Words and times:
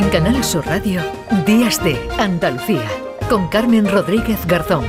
En 0.00 0.08
Canal 0.08 0.42
Sur 0.42 0.64
Radio, 0.64 1.02
Días 1.44 1.84
de 1.84 1.94
Andalucía, 2.18 2.88
con 3.28 3.48
Carmen 3.48 3.86
Rodríguez 3.86 4.46
Garzón. 4.46 4.86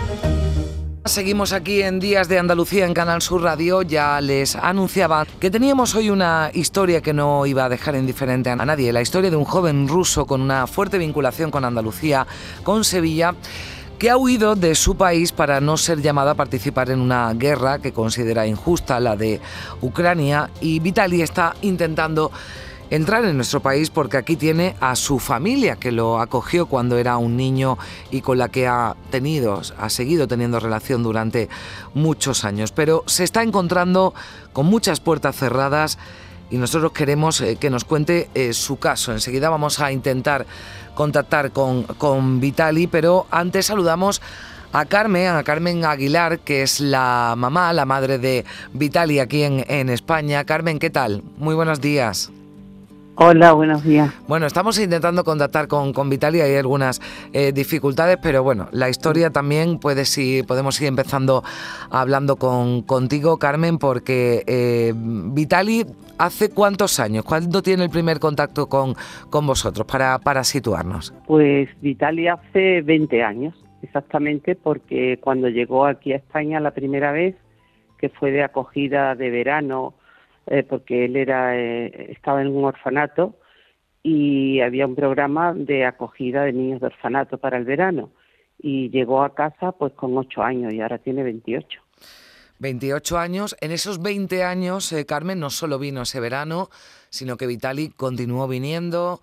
Seguimos 1.04 1.52
aquí 1.52 1.82
en 1.82 2.00
Días 2.00 2.30
de 2.30 2.40
Andalucía 2.40 2.86
en 2.86 2.94
Canal 2.94 3.22
Sur 3.22 3.42
Radio. 3.42 3.82
Ya 3.82 4.22
les 4.22 4.56
anunciaba 4.56 5.26
que 5.38 5.52
teníamos 5.52 5.96
hoy 5.96 6.10
una 6.10 6.50
historia 6.54 7.02
que 7.02 7.12
no 7.12 7.46
iba 7.46 7.66
a 7.66 7.70
dejar 7.70 7.96
indiferente 7.96 8.52
a 8.52 8.56
nadie. 8.56 8.94
La 8.94 9.02
historia 9.02 9.30
de 9.30 9.36
un 9.36 9.44
joven 9.44 9.90
ruso 9.90 10.26
con 10.26 10.40
una 10.40 10.66
fuerte 10.66 10.98
vinculación 10.98 11.52
con 11.52 11.66
Andalucía, 11.66 12.26
con 12.64 12.86
Sevilla 12.86 13.36
que 14.00 14.10
ha 14.10 14.18
huido 14.18 14.56
de 14.56 14.76
su 14.76 14.96
país 14.96 15.34
para 15.34 15.60
no 15.60 15.76
ser 15.76 16.02
llamado 16.02 16.30
a 16.30 16.36
participar 16.36 16.90
en 16.90 17.02
una 17.02 17.34
guerra 17.34 17.80
que 17.80 17.92
considera 17.92 18.48
injusta, 18.48 19.00
la 19.02 19.18
de 19.18 19.42
Ucrania, 19.82 20.50
y 20.62 20.80
Vitali 20.80 21.22
está 21.22 21.54
intentando 21.62 22.32
entrar 22.92 23.24
en 23.26 23.38
nuestro 23.38 23.62
país 23.62 23.90
porque 23.90 24.18
aquí 24.18 24.36
tiene 24.36 24.76
a 24.82 24.96
su 24.96 25.18
familia 25.18 25.78
que 25.78 25.92
lo 25.92 26.20
acogió 26.20 26.68
cuando 26.68 26.98
era 26.98 27.18
un 27.18 27.38
niño 27.38 27.78
y 28.12 28.22
con 28.22 28.38
la 28.38 28.50
que 28.50 28.68
ha 28.68 28.96
tenido, 29.10 29.62
ha 29.78 29.90
seguido 29.90 30.28
teniendo 30.28 30.60
relación 30.60 31.02
durante 31.02 31.50
muchos 31.94 32.44
años. 32.44 32.72
Pero 32.74 33.04
se 33.08 33.24
está 33.24 33.42
encontrando 33.42 34.14
con 34.54 34.66
muchas 34.68 35.00
puertas 35.00 35.38
cerradas 35.38 35.98
y 36.52 36.58
nosotros 36.58 36.92
queremos 36.92 37.40
eh, 37.40 37.56
que 37.56 37.70
nos 37.70 37.86
cuente 37.86 38.30
eh, 38.36 38.52
su 38.52 38.78
caso. 38.78 39.14
Enseguida 39.14 39.50
vamos 39.50 39.80
a 39.80 39.94
intentar 39.94 40.46
contactar 40.94 41.52
con, 41.52 41.84
con 41.84 42.42
Vitali, 42.42 42.88
pero 42.88 43.26
antes 43.32 43.68
saludamos 43.68 44.22
a 44.74 44.86
Carmen, 44.86 45.28
a 45.28 45.44
Carmen 45.44 45.86
Aguilar, 45.86 46.40
que 46.40 46.64
es 46.64 46.82
la 46.82 47.36
mamá, 47.38 47.72
la 47.72 47.86
madre 47.86 48.18
de 48.18 48.44
Vitali 48.74 49.20
aquí 49.20 49.44
en, 49.44 49.66
en 49.70 49.90
España. 49.90 50.44
Carmen, 50.44 50.78
¿qué 50.78 50.90
tal? 50.90 51.24
Muy 51.38 51.56
buenos 51.56 51.80
días. 51.80 52.32
Hola, 53.24 53.54
buenos 53.54 53.84
días. 53.84 54.12
Bueno, 54.28 54.48
estamos 54.48 54.80
intentando 54.80 55.24
contactar 55.24 55.68
con, 55.68 55.94
con 55.94 56.10
Vitalia, 56.10 56.46
hay 56.46 56.56
algunas 56.56 57.00
eh, 57.34 57.52
dificultades, 57.52 58.18
pero 58.18 58.42
bueno, 58.42 58.68
la 58.72 58.90
historia 58.90 59.30
también 59.30 59.78
puede 59.78 60.06
si 60.06 60.42
podemos 60.42 60.82
ir 60.82 60.88
empezando 60.88 61.44
hablando 61.92 62.38
con, 62.38 62.82
contigo, 62.82 63.38
Carmen, 63.38 63.78
porque 63.78 64.44
eh, 64.48 64.94
Vitali, 64.96 65.86
¿hace 66.18 66.50
cuántos 66.50 67.00
años? 67.00 67.24
¿Cuándo 67.24 67.62
tiene 67.62 67.84
el 67.84 67.92
primer 67.92 68.20
contacto 68.20 68.68
con, 68.68 68.96
con 69.30 69.46
vosotros 69.46 69.86
para, 69.86 70.18
para 70.18 70.44
situarnos? 70.44 71.14
Pues 71.28 71.70
Vitali 71.80 72.28
hace 72.28 72.82
20 72.82 73.22
años, 73.22 73.54
exactamente, 73.84 74.56
porque 74.56 75.20
cuando 75.22 75.48
llegó 75.48 75.86
aquí 75.86 76.14
a 76.14 76.16
España 76.16 76.60
la 76.60 76.72
primera 76.72 77.12
vez, 77.12 77.36
que 78.00 78.10
fue 78.10 78.32
de 78.32 78.44
acogida 78.44 79.14
de 79.14 79.30
verano, 79.30 79.94
eh, 80.48 80.64
porque 80.64 81.06
él 81.06 81.16
era 81.16 81.58
eh, 81.58 82.12
estaba 82.12 82.42
en 82.42 82.48
un 82.48 82.66
orfanato 82.66 83.38
y 84.04 84.62
había 84.62 84.88
un 84.88 84.96
programa 84.96 85.54
de 85.54 85.86
acogida 85.86 86.44
de 86.44 86.54
niños 86.54 86.82
de 86.82 86.88
orfanato 86.88 87.38
para 87.38 87.58
el 87.58 87.66
verano 87.66 88.12
y 88.58 88.90
llegó 88.90 89.24
a 89.24 89.34
casa 89.34 89.72
pues 89.72 89.94
con 89.94 90.18
ocho 90.18 90.44
años 90.44 90.74
y 90.74 90.82
ahora 90.82 90.98
tiene 90.98 91.24
28. 91.24 91.82
28 92.60 93.18
años. 93.18 93.56
En 93.60 93.72
esos 93.72 94.02
20 94.02 94.44
años, 94.44 94.92
eh, 94.94 95.06
Carmen, 95.06 95.40
no 95.40 95.50
solo 95.50 95.80
vino 95.80 96.04
ese 96.04 96.20
verano, 96.20 96.70
sino 97.10 97.36
que 97.38 97.48
Vitali 97.48 97.90
continuó 97.90 98.48
viniendo 98.48 99.22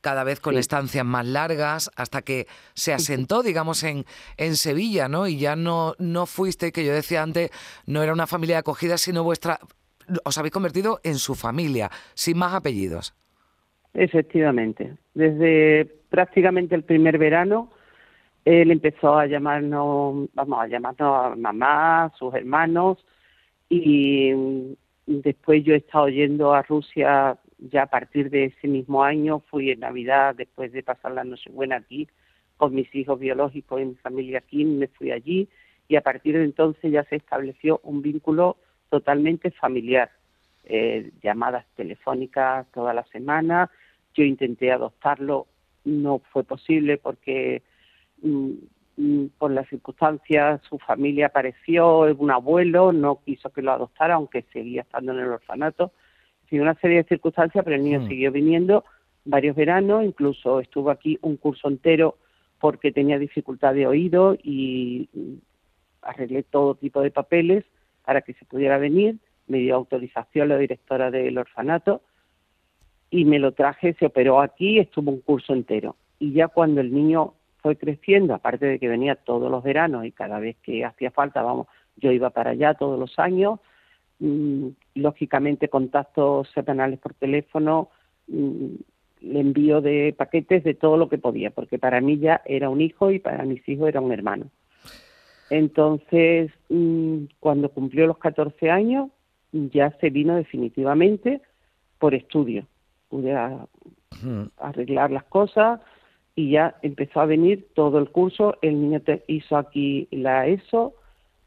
cada 0.00 0.22
vez 0.22 0.38
con 0.38 0.58
estancias 0.58 1.06
más 1.06 1.24
largas 1.24 1.90
hasta 1.96 2.20
que 2.20 2.46
se 2.74 2.92
asentó, 2.92 3.42
digamos, 3.42 3.82
en, 3.84 4.04
en 4.36 4.56
Sevilla, 4.56 5.08
¿no? 5.08 5.26
Y 5.26 5.38
ya 5.38 5.56
no, 5.56 5.94
no 5.98 6.26
fuiste, 6.26 6.72
que 6.72 6.84
yo 6.84 6.92
decía 6.92 7.22
antes, 7.22 7.50
no 7.86 8.02
era 8.02 8.12
una 8.12 8.26
familia 8.26 8.56
de 8.56 8.60
acogida, 8.60 8.98
sino 8.98 9.24
vuestra 9.24 9.60
os 10.24 10.38
habéis 10.38 10.52
convertido 10.52 11.00
en 11.04 11.16
su 11.16 11.34
familia, 11.34 11.90
sin 12.14 12.38
más 12.38 12.54
apellidos. 12.54 13.14
Efectivamente. 13.94 14.96
Desde 15.14 15.86
prácticamente 16.10 16.74
el 16.74 16.82
primer 16.82 17.18
verano, 17.18 17.70
él 18.44 18.70
empezó 18.70 19.16
a 19.16 19.26
llamarnos, 19.26 20.28
vamos, 20.34 20.60
a 20.60 20.66
llamarnos 20.66 21.32
a 21.32 21.36
mamá, 21.36 22.12
sus 22.18 22.34
hermanos, 22.34 23.04
y 23.68 24.76
después 25.06 25.64
yo 25.64 25.74
he 25.74 25.78
estado 25.78 26.08
yendo 26.08 26.52
a 26.52 26.62
Rusia 26.62 27.38
ya 27.58 27.84
a 27.84 27.86
partir 27.86 28.30
de 28.30 28.46
ese 28.46 28.68
mismo 28.68 29.02
año, 29.02 29.40
fui 29.50 29.70
en 29.70 29.80
Navidad, 29.80 30.34
después 30.34 30.72
de 30.72 30.82
pasar 30.82 31.12
la 31.12 31.24
Nochebuena 31.24 31.76
aquí, 31.76 32.08
con 32.56 32.74
mis 32.74 32.92
hijos 32.94 33.18
biológicos 33.18 33.80
y 33.80 33.84
mi 33.86 33.94
familia 33.94 34.38
aquí, 34.38 34.64
me 34.64 34.88
fui 34.88 35.10
allí, 35.10 35.48
y 35.88 35.96
a 35.96 36.02
partir 36.02 36.36
de 36.36 36.44
entonces 36.44 36.92
ya 36.92 37.04
se 37.04 37.16
estableció 37.16 37.80
un 37.82 38.02
vínculo 38.02 38.56
totalmente 38.94 39.50
familiar, 39.50 40.08
eh, 40.62 41.10
llamadas 41.20 41.66
telefónicas 41.74 42.64
toda 42.72 42.94
la 42.94 43.02
semana. 43.06 43.68
Yo 44.14 44.22
intenté 44.22 44.70
adoptarlo, 44.70 45.48
no 45.84 46.20
fue 46.30 46.44
posible 46.44 46.96
porque 46.96 47.62
mm, 48.22 48.50
mm, 48.96 49.24
por 49.36 49.50
las 49.50 49.68
circunstancias 49.68 50.60
su 50.68 50.78
familia 50.78 51.26
apareció, 51.26 52.02
un 52.16 52.30
abuelo, 52.30 52.92
no 52.92 53.18
quiso 53.24 53.50
que 53.50 53.62
lo 53.62 53.72
adoptara, 53.72 54.14
aunque 54.14 54.44
seguía 54.52 54.82
estando 54.82 55.10
en 55.10 55.18
el 55.18 55.32
orfanato. 55.32 55.90
Sin 56.48 56.60
una 56.60 56.76
serie 56.76 56.98
de 56.98 57.08
circunstancias, 57.08 57.64
pero 57.64 57.74
el 57.74 57.82
niño 57.82 58.02
mm. 58.02 58.08
siguió 58.08 58.30
viniendo 58.30 58.84
varios 59.24 59.56
veranos, 59.56 60.04
incluso 60.04 60.60
estuvo 60.60 60.92
aquí 60.92 61.18
un 61.20 61.36
curso 61.36 61.66
entero 61.66 62.16
porque 62.60 62.92
tenía 62.92 63.18
dificultad 63.18 63.74
de 63.74 63.88
oído 63.88 64.36
y 64.40 65.08
arreglé 66.00 66.44
todo 66.44 66.76
tipo 66.76 67.00
de 67.00 67.10
papeles 67.10 67.64
para 68.04 68.22
que 68.22 68.34
se 68.34 68.44
pudiera 68.44 68.78
venir, 68.78 69.16
me 69.46 69.58
dio 69.58 69.74
autorización 69.74 70.48
la 70.48 70.58
directora 70.58 71.10
del 71.10 71.36
orfanato 71.38 72.02
y 73.10 73.24
me 73.24 73.38
lo 73.38 73.52
traje, 73.52 73.94
se 73.94 74.06
operó 74.06 74.40
aquí, 74.40 74.78
estuvo 74.78 75.10
un 75.10 75.20
curso 75.20 75.52
entero. 75.52 75.96
Y 76.18 76.32
ya 76.32 76.48
cuando 76.48 76.80
el 76.80 76.92
niño 76.92 77.34
fue 77.58 77.76
creciendo, 77.76 78.34
aparte 78.34 78.66
de 78.66 78.78
que 78.78 78.88
venía 78.88 79.14
todos 79.14 79.50
los 79.50 79.62
veranos 79.62 80.04
y 80.04 80.12
cada 80.12 80.38
vez 80.38 80.56
que 80.62 80.84
hacía 80.84 81.10
falta, 81.10 81.42
vamos, 81.42 81.66
yo 81.96 82.10
iba 82.12 82.30
para 82.30 82.50
allá 82.50 82.74
todos 82.74 82.98
los 82.98 83.18
años, 83.18 83.60
mm, 84.18 84.68
lógicamente 84.96 85.68
contactos 85.68 86.50
semanales 86.50 86.98
por 86.98 87.14
teléfono, 87.14 87.88
mm, 88.26 88.74
envío 89.22 89.80
de 89.80 90.14
paquetes 90.16 90.64
de 90.64 90.74
todo 90.74 90.96
lo 90.96 91.08
que 91.08 91.18
podía, 91.18 91.50
porque 91.50 91.78
para 91.78 92.00
mí 92.00 92.18
ya 92.18 92.42
era 92.44 92.68
un 92.68 92.80
hijo 92.80 93.10
y 93.10 93.18
para 93.18 93.44
mis 93.44 93.66
hijos 93.68 93.88
era 93.88 94.00
un 94.00 94.12
hermano. 94.12 94.50
Entonces, 95.50 96.50
mm, 96.68 97.24
cuando 97.40 97.68
cumplió 97.68 98.06
los 98.06 98.18
14 98.18 98.70
años, 98.70 99.10
ya 99.52 99.90
se 100.00 100.10
vino 100.10 100.34
definitivamente 100.36 101.40
por 101.98 102.14
estudio. 102.14 102.66
Pude 103.08 103.36
arreglar 104.56 105.10
las 105.10 105.24
cosas 105.24 105.80
y 106.34 106.50
ya 106.50 106.76
empezó 106.82 107.20
a 107.20 107.26
venir 107.26 107.68
todo 107.74 107.98
el 107.98 108.10
curso. 108.10 108.56
El 108.62 108.80
niño 108.80 109.00
hizo 109.28 109.56
aquí 109.56 110.08
la 110.10 110.46
ESO, 110.46 110.94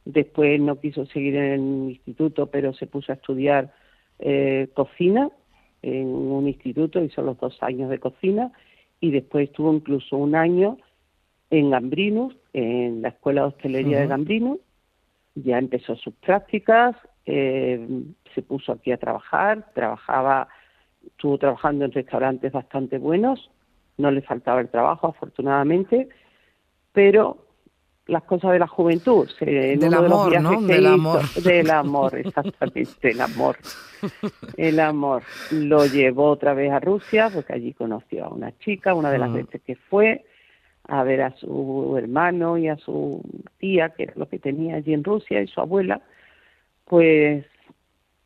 después 0.06 0.60
no 0.62 0.80
quiso 0.80 1.06
seguir 1.08 1.36
en 1.36 1.52
el 1.52 1.90
instituto, 1.90 2.48
pero 2.48 2.74
se 2.74 2.88
puso 2.88 3.12
a 3.12 3.16
estudiar 3.16 3.74
eh, 4.20 4.70
cocina 4.74 5.30
en 5.82 6.08
un 6.08 6.48
instituto, 6.48 7.04
hizo 7.04 7.22
los 7.22 7.38
dos 7.38 7.62
años 7.62 7.90
de 7.90 8.00
cocina 8.00 8.52
y 9.00 9.12
después 9.12 9.50
estuvo 9.50 9.74
incluso 9.74 10.18
un 10.18 10.36
año 10.36 10.78
en 11.50 11.70
Gambrinus, 11.70 12.36
en 12.54 13.02
la 13.02 13.10
Escuela 13.10 13.42
de 13.42 13.48
Hostelería 13.48 14.00
de 14.00 14.08
Gambrinus. 14.08 14.60
Ya 15.36 15.58
empezó 15.58 15.96
sus 15.96 16.14
prácticas, 16.16 16.96
eh, 17.26 17.88
se 18.34 18.42
puso 18.42 18.72
aquí 18.72 18.92
a 18.92 18.98
trabajar, 18.98 19.72
trabajaba, 19.74 20.48
estuvo 21.06 21.38
trabajando 21.38 21.86
en 21.86 21.92
restaurantes 21.92 22.52
bastante 22.52 22.98
buenos, 22.98 23.52
no 23.98 24.12
le 24.12 24.22
faltaba 24.22 24.62
el 24.62 24.70
trabajo, 24.70 25.08
afortunadamente, 25.08 26.10
pero 26.92 27.48
las 28.08 28.24
cosas 28.24 28.52
de 28.52 28.60
la 28.60 28.68
juventud. 28.68 29.30
del 29.40 29.94
amor, 29.94 30.42
¿no? 30.42 30.62
Del 30.62 30.86
amor. 30.86 31.22
del 31.44 31.70
amor, 31.70 32.18
exactamente, 32.18 33.12
el 33.12 33.22
amor. 33.22 33.58
El 34.56 34.80
amor. 34.80 35.24
Lo 35.52 35.86
llevó 35.86 36.32
otra 36.32 36.54
vez 36.54 36.72
a 36.72 36.80
Rusia, 36.80 37.30
porque 37.34 37.54
allí 37.54 37.74
conoció 37.74 38.26
a 38.26 38.30
una 38.30 38.58
chica, 38.60 38.94
una 38.94 39.12
de 39.12 39.18
las 39.18 39.34
veces 39.34 39.62
que 39.62 39.76
fue, 39.76 40.26
a 40.88 41.04
ver 41.04 41.22
a 41.22 41.36
su 41.38 41.96
hermano 41.98 42.58
y 42.58 42.68
a 42.68 42.78
su 42.78 43.22
tía, 43.58 43.90
que 43.90 44.04
era 44.04 44.14
lo 44.16 44.28
que 44.30 44.40
tenía 44.40 44.76
allí 44.76 44.94
en 44.94 45.04
Rusia, 45.04 45.42
y 45.42 45.48
su 45.48 45.60
abuela, 45.60 46.02
pues 46.86 47.46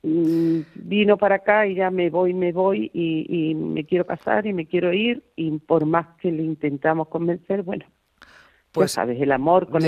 mm, 0.03 0.59
vino 0.75 1.17
para 1.17 1.35
acá 1.35 1.65
y 1.67 1.75
ya 1.75 1.89
me 1.89 2.09
voy, 2.09 2.33
me 2.33 2.51
voy 2.51 2.91
y, 2.93 3.55
me 3.55 3.85
quiero 3.85 4.05
casar 4.05 4.45
y 4.45 4.53
me 4.53 4.67
quiero 4.67 4.93
ir 4.93 5.23
y 5.35 5.57
por 5.59 5.85
más 5.85 6.07
que 6.19 6.31
le 6.31 6.43
intentamos 6.43 7.07
convencer, 7.07 7.63
bueno, 7.63 7.85
pues 8.71 8.91
sabes, 8.91 9.19
el 9.19 9.31
amor 9.31 9.69
con 9.69 9.83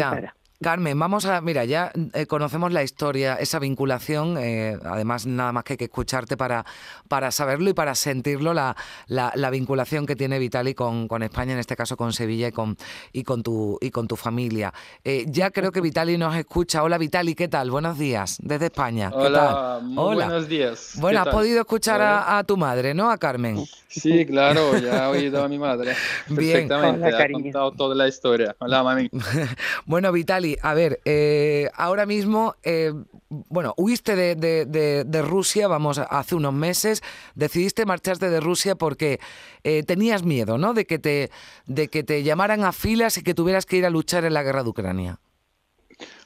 Carmen, 0.63 0.98
vamos 0.98 1.25
a, 1.25 1.42
mira, 1.42 1.65
ya 1.65 1.92
eh, 2.13 2.25
conocemos 2.25 2.71
la 2.71 2.81
historia, 2.83 3.36
esa 3.36 3.60
vinculación, 3.60 4.38
eh, 4.39 4.80
además 4.83 5.27
nada 5.27 5.51
más 5.51 5.63
que 5.63 5.74
hay 5.74 5.77
que 5.77 5.83
escucharte 5.83 6.38
para, 6.38 6.65
para 7.07 7.31
saberlo 7.31 7.69
y 7.69 7.74
para 7.74 7.94
sentirlo, 7.94 8.54
la, 8.54 8.75
la, 9.07 9.50
vinculación 9.51 10.06
que 10.06 10.15
tiene 10.15 10.39
Vitali 10.39 10.74
con, 10.74 11.07
con, 11.07 11.21
España, 11.21 11.54
en 11.54 11.60
este 11.60 11.75
caso 11.75 11.98
con 11.98 12.13
Sevilla 12.13 12.48
y 12.48 12.51
con, 12.51 12.77
y 13.12 13.24
con, 13.24 13.44
tu, 13.44 13.77
y 13.81 13.92
con 13.92 14.07
tu 14.07 14.15
familia. 14.15 14.74
Eh, 15.04 15.25
ya 15.27 15.51
creo 15.51 15.71
que 15.71 15.81
Vitali 15.81 16.18
nos 16.18 16.36
escucha. 16.36 16.81
Hola 16.81 16.98
Vitali, 16.98 17.36
¿qué 17.36 17.50
tal? 17.50 17.69
Buenos 17.69 18.00
días, 18.00 18.38
desde 18.42 18.65
España. 18.65 19.12
Hola, 19.13 19.81
Hola. 19.95 20.25
buenos 20.25 20.48
días. 20.48 20.94
Bueno, 20.95 21.19
has 21.19 21.27
podido 21.27 21.60
escuchar 21.60 22.01
a, 22.01 22.44
tu 22.45 22.57
madre, 22.57 22.94
¿no? 22.94 23.12
A 23.12 23.18
Carmen. 23.18 23.63
Sí, 23.89 24.25
claro, 24.25 24.77
ya 24.77 25.06
he 25.06 25.07
oído 25.07 25.44
a 25.44 25.48
mi 25.48 25.60
madre. 25.60 25.94
Bien. 26.27 26.68
Perfectamente, 26.68 27.15
ha 27.15 27.31
contado 27.31 27.71
toda 27.74 27.95
la 27.95 28.07
historia. 28.07 28.56
Hola, 28.60 28.81
mami. 28.81 29.10
bueno, 29.86 30.12
Vitali, 30.12 30.52
a 30.61 30.73
ver, 30.73 31.01
eh, 31.05 31.69
ahora 31.75 32.05
mismo, 32.05 32.55
eh, 32.63 32.94
bueno, 33.29 33.73
huiste 33.77 34.15
de, 34.15 35.21
Rusia, 35.21 35.67
vamos, 35.67 36.00
hace 36.00 36.35
unos 36.35 36.53
meses, 36.53 37.01
decidiste 37.35 37.85
marcharte 37.85 38.29
de 38.29 38.39
Rusia 38.39 38.75
porque 38.75 39.19
eh, 39.63 39.83
tenías 39.83 40.23
miedo, 40.23 40.57
¿no? 40.57 40.73
De 40.73 40.85
que, 40.85 41.00
te, 41.00 41.31
de 41.65 41.88
que 41.88 42.03
te 42.03 42.23
llamaran 42.23 42.63
a 42.63 42.71
filas 42.71 43.17
y 43.17 43.23
que 43.23 43.33
tuvieras 43.33 43.65
que 43.65 43.77
ir 43.77 43.85
a 43.85 43.89
luchar 43.89 44.25
en 44.25 44.33
la 44.33 44.44
guerra 44.44 44.63
de 44.63 44.69
Ucrania. 44.69 45.19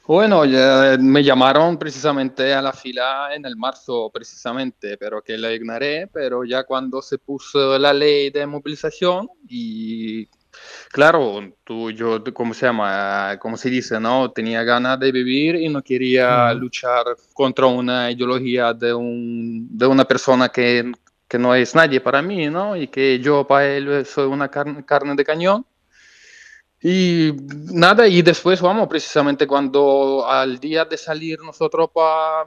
Bueno, 0.06 0.44
me 0.98 1.22
llamaron 1.22 1.78
precisamente 1.78 2.54
a 2.54 2.62
la 2.62 2.72
fila 2.72 3.34
en 3.34 3.44
el 3.44 3.56
marzo, 3.56 4.10
precisamente, 4.10 4.96
pero 4.96 5.20
que 5.20 5.36
la 5.36 5.52
ignoré, 5.52 6.06
pero 6.06 6.44
ya 6.44 6.64
cuando 6.64 7.02
se 7.02 7.18
puso 7.18 7.78
la 7.78 7.92
ley 7.92 8.30
de 8.30 8.46
movilización 8.46 9.28
y 9.46 10.26
Claro, 10.90 11.52
tú, 11.64 11.90
yo, 11.90 12.22
¿cómo 12.32 12.54
se 12.54 12.66
llama? 12.66 13.38
¿Cómo 13.40 13.56
se 13.56 13.70
dice? 13.70 14.00
¿No? 14.00 14.30
Tenía 14.30 14.62
ganas 14.64 14.98
de 14.98 15.12
vivir 15.12 15.56
y 15.56 15.68
no 15.68 15.82
quería 15.82 16.52
luchar 16.54 17.04
contra 17.34 17.66
una 17.66 18.10
ideología 18.10 18.72
de, 18.72 18.94
un, 18.94 19.68
de 19.70 19.86
una 19.86 20.04
persona 20.04 20.48
que, 20.48 20.92
que, 21.28 21.38
no 21.38 21.54
es 21.54 21.74
nadie 21.74 22.00
para 22.00 22.22
mí, 22.22 22.48
¿no? 22.48 22.76
Y 22.76 22.88
que 22.88 23.18
yo 23.20 23.46
para 23.46 23.66
él 23.66 24.06
soy 24.06 24.26
una 24.26 24.48
carne, 24.48 24.84
carne 24.84 25.14
de 25.14 25.24
cañón. 25.24 25.66
Y 26.80 27.32
nada, 27.72 28.06
y 28.06 28.22
después, 28.22 28.60
vamos, 28.60 28.86
precisamente 28.88 29.48
cuando 29.48 30.24
al 30.28 30.60
día 30.60 30.84
de 30.84 30.96
salir 30.96 31.40
nosotros 31.40 31.90
para, 31.92 32.46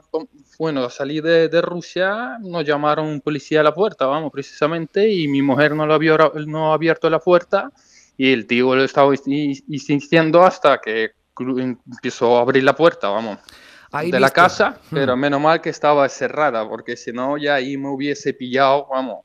bueno, 0.58 0.88
salir 0.88 1.22
de, 1.22 1.48
de, 1.48 1.60
Rusia, 1.60 2.38
nos 2.40 2.64
llamaron 2.64 3.08
un 3.08 3.20
policía 3.20 3.60
a 3.60 3.62
la 3.62 3.74
puerta, 3.74 4.06
vamos, 4.06 4.32
precisamente, 4.32 5.06
y 5.06 5.28
mi 5.28 5.42
mujer 5.42 5.74
no 5.74 5.86
lo 5.86 5.92
había, 5.94 6.16
no 6.46 6.72
ha 6.72 6.74
abierto 6.74 7.10
la 7.10 7.18
puerta 7.18 7.70
y 8.22 8.32
el 8.32 8.46
tío 8.46 8.76
lo 8.76 8.84
estaba 8.84 9.12
insistiendo 9.16 10.44
hasta 10.44 10.80
que 10.80 11.10
empezó 11.40 12.38
a 12.38 12.42
abrir 12.42 12.62
la 12.62 12.76
puerta, 12.76 13.08
vamos, 13.08 13.38
de 14.00 14.20
la 14.20 14.30
casa, 14.30 14.78
hmm. 14.78 14.94
pero 14.94 15.16
menos 15.16 15.40
mal 15.40 15.60
que 15.60 15.70
estaba 15.70 16.08
cerrada, 16.08 16.68
porque 16.68 16.96
si 16.96 17.10
no 17.10 17.36
ya 17.36 17.54
ahí 17.54 17.76
me 17.76 17.88
hubiese 17.88 18.32
pillado, 18.32 18.86
vamos. 18.88 19.24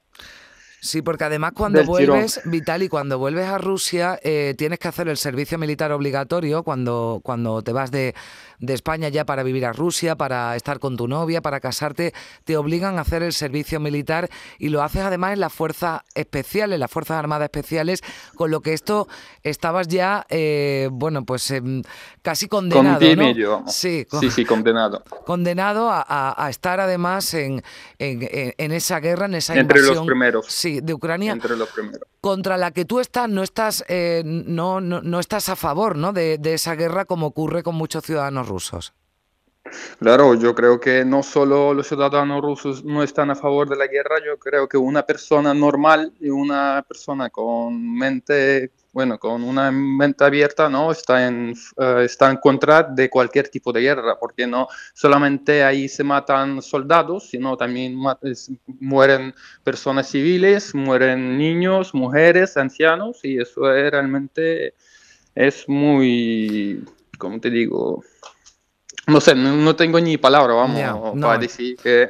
Sí, 0.79 1.01
porque 1.01 1.23
además 1.23 1.53
cuando 1.55 1.83
vuelves, 1.83 2.39
Vitali, 2.45 2.87
cuando 2.87 3.17
vuelves 3.17 3.47
a 3.47 3.57
Rusia, 3.57 4.19
eh, 4.21 4.53
tienes 4.57 4.77
que 4.77 4.87
hacer 4.87 5.07
el 5.07 5.17
servicio 5.17 5.57
militar 5.57 5.91
obligatorio 5.91 6.61
cuando, 6.61 7.19
cuando 7.23 7.63
te 7.63 7.73
vas 7.73 7.89
de, 7.89 8.13
de 8.59 8.73
España 8.73 9.09
ya 9.09 9.25
para 9.25 9.41
vivir 9.41 9.65
a 9.65 9.73
Rusia, 9.73 10.15
para 10.15 10.55
estar 10.55 10.79
con 10.79 10.95
tu 10.95 11.07
novia, 11.07 11.41
para 11.41 11.59
casarte, 11.59 12.13
te 12.43 12.57
obligan 12.57 12.99
a 12.99 13.01
hacer 13.01 13.23
el 13.23 13.33
servicio 13.33 13.79
militar 13.79 14.29
y 14.59 14.69
lo 14.69 14.83
haces 14.83 15.01
además 15.01 15.33
en 15.33 15.39
las 15.39 15.51
fuerzas 15.51 16.01
especiales, 16.13 16.79
las 16.79 16.91
Fuerzas 16.91 17.17
Armadas 17.17 17.45
Especiales, 17.45 18.03
con 18.35 18.51
lo 18.51 18.61
que 18.61 18.73
esto 18.73 19.07
estabas 19.41 19.87
ya, 19.87 20.25
eh, 20.29 20.89
bueno, 20.91 21.25
pues 21.25 21.49
em, 21.51 21.81
casi 22.21 22.47
condenado. 22.47 22.99
¿no? 23.15 23.63
Sí, 23.67 24.05
sí, 24.19 24.31
sí, 24.31 24.45
condenado. 24.45 25.03
Condenado 25.25 25.89
a, 25.91 26.47
estar 26.49 26.79
además 26.79 27.33
en, 27.33 27.63
en, 27.99 28.71
esa 28.71 28.99
guerra, 28.99 29.25
en 29.25 29.35
esa 29.35 29.55
Entre 29.55 29.81
los 29.81 30.05
primeros. 30.05 30.45
Sí, 30.47 30.66
de 30.81 30.93
Ucrania. 30.93 31.31
Entre 31.31 31.55
los 31.55 31.69
primeros. 31.69 32.01
Contra 32.21 32.57
la 32.57 32.71
que 32.71 32.85
tú 32.85 32.99
estás, 32.99 33.29
no 33.29 33.43
estás, 33.43 33.85
eh, 33.87 34.23
no, 34.25 34.81
no, 34.81 35.01
no, 35.01 35.19
estás 35.19 35.49
a 35.49 35.55
favor 35.55 35.95
¿no? 35.95 36.13
de, 36.13 36.37
de 36.37 36.53
esa 36.53 36.75
guerra 36.75 37.05
como 37.05 37.27
ocurre 37.27 37.63
con 37.63 37.75
muchos 37.75 38.03
ciudadanos 38.03 38.47
rusos. 38.47 38.93
Claro, 39.99 40.33
yo 40.35 40.55
creo 40.55 40.79
que 40.79 41.03
no 41.05 41.23
solo 41.23 41.73
los 41.73 41.87
ciudadanos 41.87 42.41
rusos 42.41 42.83
no 42.83 43.03
están 43.03 43.31
a 43.31 43.35
favor 43.35 43.67
de 43.69 43.75
la 43.75 43.87
guerra, 43.87 44.15
yo 44.25 44.37
creo 44.37 44.67
que 44.67 44.77
una 44.77 45.03
persona 45.03 45.53
normal 45.53 46.13
y 46.19 46.29
una 46.29 46.85
persona 46.87 47.29
con 47.29 47.97
mente, 47.97 48.71
bueno, 48.97 49.19
con 49.19 49.43
una 49.43 49.69
mente 49.71 50.23
abierta, 50.23 50.69
¿no? 50.69 50.91
Está 50.91 51.27
en, 51.27 51.53
eh, 51.77 52.01
está 52.03 52.31
en 52.31 52.37
contra 52.37 52.81
de 52.81 53.11
cualquier 53.11 53.47
tipo 53.47 53.71
de 53.71 53.81
guerra, 53.81 54.17
porque 54.19 54.47
no 54.47 54.67
solamente 54.95 55.63
ahí 55.63 55.87
se 55.87 56.03
matan 56.03 56.63
soldados, 56.63 57.29
sino 57.29 57.55
también 57.55 57.95
mueren 58.79 59.35
personas 59.63 60.09
civiles, 60.09 60.73
mueren 60.73 61.37
niños, 61.37 61.93
mujeres, 61.93 62.57
ancianos, 62.57 63.19
y 63.21 63.39
eso 63.39 63.71
es 63.71 63.91
realmente 63.91 64.73
es 65.35 65.69
muy, 65.69 66.83
¿cómo 67.19 67.39
te 67.39 67.51
digo? 67.51 68.03
No 69.05 69.21
sé, 69.21 69.35
no, 69.35 69.75
tengo 69.75 69.99
ni 69.99 70.17
palabra, 70.17 70.55
vamos, 70.55 71.21
para 71.21 71.37
decir 71.37 71.77
que 71.77 72.09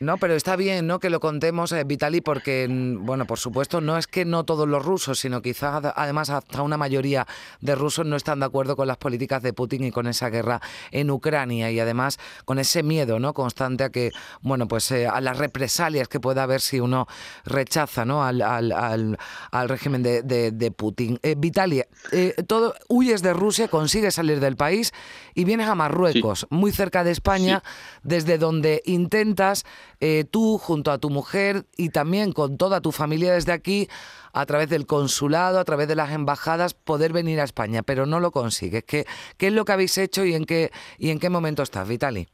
no, 0.00 0.16
pero 0.18 0.34
está 0.34 0.54
bien, 0.54 0.86
¿no? 0.86 1.00
Que 1.00 1.10
lo 1.10 1.18
contemos, 1.18 1.72
eh, 1.72 1.82
Vitali, 1.82 2.20
porque, 2.20 2.68
mm, 2.68 3.04
bueno, 3.04 3.26
por 3.26 3.40
supuesto, 3.40 3.80
no 3.80 3.98
es 3.98 4.06
que 4.06 4.24
no 4.24 4.44
todos 4.44 4.68
los 4.68 4.84
rusos, 4.84 5.18
sino 5.18 5.42
quizás 5.42 5.82
además 5.96 6.30
hasta 6.30 6.62
una 6.62 6.76
mayoría 6.76 7.26
de 7.60 7.74
rusos 7.74 8.06
no 8.06 8.14
están 8.14 8.38
de 8.38 8.46
acuerdo 8.46 8.76
con 8.76 8.86
las 8.86 8.96
políticas 8.96 9.42
de 9.42 9.52
Putin 9.52 9.82
y 9.82 9.90
con 9.90 10.06
esa 10.06 10.30
guerra 10.30 10.60
en 10.92 11.10
Ucrania 11.10 11.72
y 11.72 11.80
además 11.80 12.18
con 12.44 12.60
ese 12.60 12.84
miedo, 12.84 13.18
¿no? 13.18 13.34
Constante 13.34 13.82
a 13.82 13.90
que, 13.90 14.12
bueno, 14.40 14.68
pues 14.68 14.88
eh, 14.92 15.08
a 15.08 15.20
las 15.20 15.36
represalias 15.36 16.06
que 16.06 16.20
pueda 16.20 16.44
haber 16.44 16.60
si 16.60 16.78
uno 16.78 17.08
rechaza, 17.44 18.04
¿no? 18.04 18.24
Al, 18.24 18.40
al, 18.40 19.18
al, 19.50 19.68
régimen 19.68 20.04
de, 20.04 20.22
de, 20.22 20.70
Putin. 20.70 21.18
Eh, 21.24 21.34
Vitali, 21.36 21.82
eh, 22.12 22.34
todo, 22.46 22.74
huyes 22.88 23.22
de 23.22 23.32
Rusia, 23.32 23.66
consigues 23.66 24.14
salir 24.14 24.38
del 24.38 24.54
país 24.54 24.92
y 25.34 25.42
vienes 25.42 25.66
a 25.66 25.74
Marruecos, 25.74 26.46
muy 26.50 26.70
cerca 26.70 27.02
de 27.02 27.10
España, 27.10 27.64
desde 28.04 28.38
donde 28.38 28.82
intentas 28.84 29.64
eh, 30.00 30.24
tú 30.30 30.58
junto 30.58 30.90
a 30.90 30.98
tu 30.98 31.10
mujer 31.10 31.64
y 31.76 31.90
también 31.90 32.32
con 32.32 32.56
toda 32.56 32.80
tu 32.80 32.92
familia 32.92 33.32
desde 33.32 33.52
aquí, 33.52 33.88
a 34.32 34.46
través 34.46 34.68
del 34.68 34.86
consulado, 34.86 35.58
a 35.58 35.64
través 35.64 35.88
de 35.88 35.96
las 35.96 36.12
embajadas, 36.12 36.74
poder 36.74 37.12
venir 37.12 37.40
a 37.40 37.44
España, 37.44 37.82
pero 37.82 38.06
no 38.06 38.20
lo 38.20 38.30
consigues. 38.30 38.84
¿Qué, 38.84 39.06
es 39.38 39.52
lo 39.52 39.64
que 39.64 39.72
habéis 39.72 39.98
hecho 39.98 40.24
y 40.24 40.34
en 40.34 40.44
qué, 40.44 40.70
y 40.98 41.10
en 41.10 41.18
qué 41.18 41.30
momento 41.30 41.62
estás, 41.62 41.88
Vitali? 41.88 42.28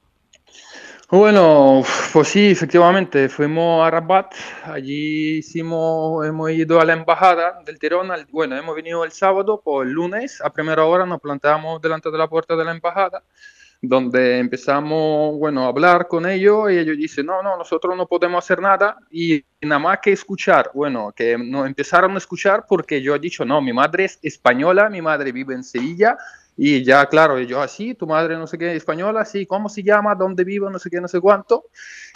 Bueno, 1.11 1.83
pues 2.13 2.29
sí, 2.29 2.51
efectivamente, 2.51 3.29
fuimos 3.29 3.87
a 3.87 3.91
Rabat, 3.91 4.35
allí 4.65 5.39
hicimos, 5.39 6.27
hemos 6.27 6.51
ido 6.51 6.81
a 6.81 6.85
la 6.85 6.95
embajada 6.95 7.61
del 7.65 7.79
Tirón, 7.79 8.09
bueno, 8.33 8.57
hemos 8.57 8.75
venido 8.75 9.05
el 9.05 9.13
sábado, 9.13 9.61
pues 9.63 9.87
el 9.87 9.93
lunes 9.93 10.41
a 10.41 10.51
primera 10.51 10.85
hora 10.85 11.07
nos 11.07 11.21
planteamos 11.21 11.81
delante 11.81 12.11
de 12.11 12.19
la 12.19 12.29
puerta 12.29 12.57
de 12.57 12.65
la 12.65 12.73
embajada 12.73 13.23
donde 13.81 14.39
empezamos, 14.39 15.39
bueno, 15.39 15.65
a 15.65 15.69
hablar 15.69 16.09
con 16.09 16.27
ellos 16.29 16.71
y 16.71 16.79
ellos 16.79 16.97
dicen, 16.97 17.27
no, 17.27 17.43
no, 17.43 17.57
nosotros 17.57 17.97
no 17.97 18.07
podemos 18.07 18.45
hacer 18.45 18.61
nada 18.61 18.97
y 19.11 19.45
nada 19.61 19.79
más 19.79 19.99
que 20.01 20.13
escuchar, 20.13 20.71
bueno, 20.75 21.13
que 21.15 21.37
no 21.37 21.67
empezaron 21.67 22.15
a 22.15 22.19
escuchar 22.19 22.65
porque 22.69 23.03
yo 23.03 23.15
he 23.15 23.19
dicho, 23.19 23.45
no, 23.45 23.61
mi 23.61 23.73
madre 23.73 24.05
es 24.05 24.19
española, 24.23 24.89
mi 24.89 25.03
madre 25.03 25.33
vive 25.33 25.55
en 25.55 25.65
Sevilla 25.65 26.17
y 26.57 26.85
ya, 26.85 27.07
claro, 27.07 27.39
yo 27.41 27.61
así, 27.61 27.95
tu 27.95 28.07
madre 28.07 28.37
no 28.37 28.47
sé 28.47 28.57
qué, 28.57 28.77
española, 28.77 29.25
sí, 29.25 29.45
¿cómo 29.45 29.69
se 29.69 29.83
llama? 29.83 30.15
¿Dónde 30.15 30.45
vivo? 30.45 30.71
No 30.71 30.79
sé 30.79 30.89
qué, 30.89 31.01
no 31.01 31.09
sé 31.09 31.21
cuánto. 31.21 31.65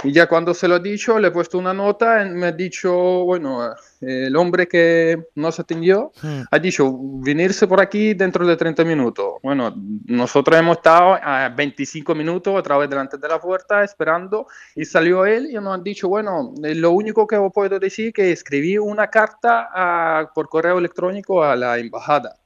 Y 0.04 0.12
ya 0.12 0.28
cuando 0.28 0.54
se 0.54 0.68
lo 0.68 0.76
he 0.76 0.80
dicho, 0.80 1.18
le 1.18 1.28
he 1.28 1.30
puesto 1.32 1.58
una 1.58 1.74
nota, 1.74 2.24
me 2.24 2.46
ha 2.46 2.52
dicho, 2.52 2.92
bueno, 3.24 3.74
el 4.00 4.36
hombre 4.36 4.68
que 4.68 5.26
nos 5.34 5.58
atendió, 5.58 6.12
hmm. 6.22 6.42
ha 6.50 6.58
dicho, 6.60 6.96
venirse 7.20 7.66
por 7.66 7.80
aquí 7.80 8.14
dentro 8.14 8.46
de 8.46 8.56
30 8.56 8.84
minutos. 8.84 9.34
Bueno, 9.42 9.74
nosotros 10.06 10.56
hemos 10.56 10.76
estado 10.76 11.18
a 11.20 11.48
25 11.48 12.14
minutos 12.14 12.54
otra 12.56 12.78
vez 12.78 12.88
delante 12.88 13.18
de 13.18 13.28
la 13.28 13.40
puerta 13.40 13.82
esperando 13.82 14.46
y 14.76 14.84
salió 14.84 15.26
él 15.26 15.48
y 15.50 15.54
nos 15.54 15.74
han 15.74 15.82
dicho, 15.82 16.08
bueno, 16.08 16.54
eh, 16.62 16.76
lo 16.76 16.92
único 16.92 17.26
que 17.26 17.36
os 17.36 17.52
puedo 17.52 17.80
decir 17.80 18.08
es 18.08 18.12
que 18.12 18.32
escribí 18.32 18.78
una 18.78 19.08
carta 19.08 19.68
a, 19.72 20.30
por 20.32 20.48
correo 20.48 20.78
electrónico 20.78 21.42
a 21.42 21.56
la 21.56 21.76
embajada. 21.78 22.36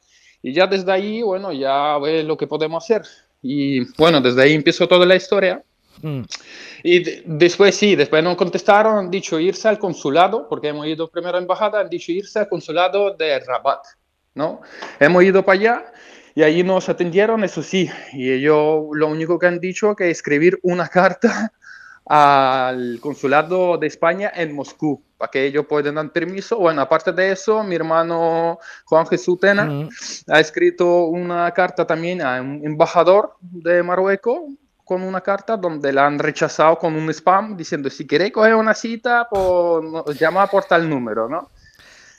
Y 0.42 0.52
ya 0.52 0.66
desde 0.66 0.90
ahí, 0.90 1.22
bueno, 1.22 1.52
ya 1.52 1.98
ve 1.98 2.22
lo 2.22 2.36
que 2.36 2.46
podemos 2.46 2.84
hacer. 2.84 3.02
Y 3.42 3.80
bueno, 3.94 4.20
desde 4.20 4.42
ahí 4.42 4.54
empezó 4.54 4.88
toda 4.88 5.06
la 5.06 5.16
historia. 5.16 5.62
Mm. 6.00 6.22
Y 6.82 7.22
después 7.24 7.76
sí, 7.76 7.94
después 7.94 8.24
nos 8.24 8.36
contestaron, 8.36 8.98
han 8.98 9.10
dicho 9.10 9.38
irse 9.38 9.68
al 9.68 9.78
consulado, 9.78 10.48
porque 10.48 10.68
hemos 10.68 10.86
ido 10.86 11.08
primero 11.08 11.36
a 11.36 11.40
la 11.40 11.42
embajada, 11.42 11.80
han 11.80 11.88
dicho 11.88 12.10
irse 12.10 12.40
al 12.40 12.48
consulado 12.48 13.14
de 13.14 13.38
Rabat, 13.38 13.84
¿no? 14.34 14.60
Hemos 14.98 15.22
ido 15.22 15.44
para 15.44 15.58
allá 15.58 15.92
y 16.34 16.42
allí 16.42 16.64
nos 16.64 16.88
atendieron, 16.88 17.44
eso 17.44 17.62
sí, 17.62 17.88
y 18.12 18.32
ellos 18.32 18.86
lo 18.92 19.06
único 19.08 19.38
que 19.38 19.46
han 19.46 19.60
dicho 19.60 19.90
es 19.90 19.96
que 19.96 20.10
escribir 20.10 20.58
una 20.62 20.88
carta 20.88 21.52
al 22.14 23.00
consulado 23.00 23.78
de 23.78 23.86
España 23.86 24.30
en 24.34 24.54
Moscú, 24.54 25.02
para 25.16 25.30
que 25.30 25.46
ellos 25.46 25.64
puedan 25.66 25.94
dar 25.94 26.12
permiso. 26.12 26.58
Bueno, 26.58 26.82
aparte 26.82 27.10
de 27.10 27.32
eso, 27.32 27.64
mi 27.64 27.74
hermano 27.74 28.58
Juan 28.84 29.06
Jesús 29.06 29.40
Tena 29.40 29.88
ha 30.28 30.38
escrito 30.38 31.06
una 31.06 31.50
carta 31.52 31.86
también 31.86 32.20
a 32.20 32.42
un 32.42 32.60
embajador 32.66 33.36
de 33.40 33.82
Marruecos 33.82 34.40
con 34.84 35.02
una 35.02 35.22
carta 35.22 35.56
donde 35.56 35.90
la 35.90 36.04
han 36.04 36.18
rechazado 36.18 36.76
con 36.76 36.96
un 36.96 37.08
spam 37.08 37.56
diciendo 37.56 37.88
si 37.88 38.06
queréis 38.06 38.32
coger 38.32 38.56
una 38.56 38.74
cita, 38.74 39.26
pues 39.30 40.18
llama 40.20 40.46
por 40.48 40.64
tal 40.64 40.90
número, 40.90 41.30
¿no? 41.30 41.48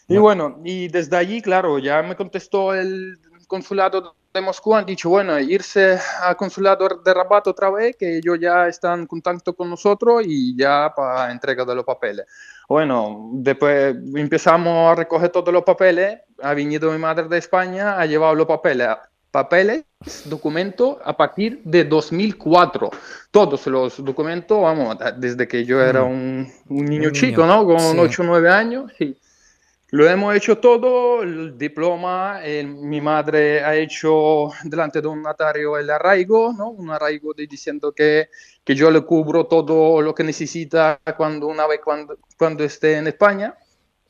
Y 0.07 0.17
bueno, 0.17 0.59
y 0.63 0.87
desde 0.87 1.17
allí, 1.17 1.39
claro, 1.39 1.77
ya 1.77 2.01
me 2.01 2.15
contestó 2.15 2.73
el 2.73 3.19
consulado 3.45 4.15
de 4.33 4.41
Moscú, 4.41 4.75
han 4.75 4.85
dicho, 4.85 5.09
bueno, 5.09 5.39
irse 5.39 5.99
al 6.21 6.35
consulado 6.35 7.01
de 7.03 7.13
Rabat 7.13 7.47
otra 7.47 7.69
vez, 7.69 7.95
que 7.95 8.17
ellos 8.17 8.39
ya 8.39 8.67
están 8.67 9.01
en 9.01 9.07
contacto 9.07 9.55
con 9.55 9.69
nosotros 9.69 10.23
y 10.25 10.57
ya 10.57 10.91
para 10.95 11.31
entrega 11.31 11.63
de 11.63 11.75
los 11.75 11.85
papeles. 11.85 12.25
Bueno, 12.67 13.29
después 13.33 13.95
empezamos 14.15 14.91
a 14.91 14.95
recoger 14.95 15.29
todos 15.29 15.53
los 15.53 15.63
papeles, 15.63 16.19
ha 16.41 16.53
venido 16.53 16.91
mi 16.91 16.97
madre 16.97 17.27
de 17.27 17.37
España, 17.37 17.99
ha 17.99 18.05
llevado 18.05 18.33
los 18.33 18.47
papeles 18.47 18.89
papeles, 19.33 19.83
documentos 20.25 20.97
a 21.03 21.17
partir 21.17 21.59
de 21.63 21.83
2004. 21.85 22.91
Todos 23.31 23.65
los 23.65 24.05
documentos, 24.05 24.61
vamos, 24.61 24.95
desde 25.17 25.47
que 25.47 25.65
yo 25.65 25.81
era 25.81 26.03
mm. 26.03 26.07
un, 26.07 26.51
un 26.69 26.85
niño 26.85 27.09
chico, 27.09 27.43
¿no? 27.47 27.65
Con 27.65 27.97
8 27.97 28.21
o 28.21 28.25
9 28.25 28.49
años. 28.51 28.91
Sí. 28.95 29.17
Lo 29.93 30.09
hemos 30.09 30.35
hecho 30.35 30.57
todo, 30.57 31.21
el 31.21 31.55
diploma, 31.55 32.39
mi 32.65 32.99
madre 32.99 33.63
ha 33.63 33.75
hecho 33.75 34.49
delante 34.63 34.99
de 35.01 35.07
un 35.07 35.21
notario 35.21 35.77
el 35.77 35.87
arraigo, 35.87 36.51
¿no? 36.51 36.69
Un 36.69 36.89
arraigo 36.89 37.35
de, 37.35 37.45
diciendo 37.45 37.91
que, 37.91 38.29
que 38.63 38.73
yo 38.73 38.89
le 38.89 39.01
cubro 39.01 39.45
todo 39.45 40.01
lo 40.01 40.15
que 40.15 40.23
necesita 40.23 40.99
cuando 41.15 41.45
una 41.45 41.67
vez 41.67 41.79
cuando, 41.85 42.17
cuando 42.39 42.63
esté 42.63 42.97
en 42.97 43.05
España. 43.05 43.55